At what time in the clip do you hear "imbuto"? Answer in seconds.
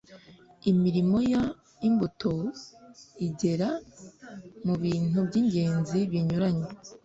1.87-2.33